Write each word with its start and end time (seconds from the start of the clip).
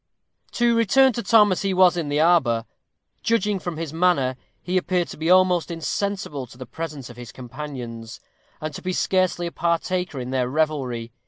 To 0.53 0.75
return 0.75 1.13
to 1.13 1.21
Tom 1.21 1.51
as 1.51 1.61
he 1.61 1.75
was 1.75 1.95
in 1.95 2.09
the 2.09 2.19
arbor. 2.19 2.65
Judging 3.21 3.59
from 3.59 3.77
his 3.77 3.93
manner, 3.93 4.35
he 4.59 4.75
appeared 4.75 5.09
to 5.09 5.17
be 5.17 5.29
almost 5.29 5.69
insensible 5.69 6.47
to 6.47 6.57
the 6.57 6.65
presence 6.65 7.11
of 7.11 7.17
his 7.17 7.31
companions, 7.31 8.19
and 8.59 8.73
to 8.73 8.81
be 8.81 8.93
scarcely 8.93 9.45
a 9.45 9.51
partaker 9.51 10.19
in 10.19 10.31
their 10.31 10.49
revelry. 10.49 11.11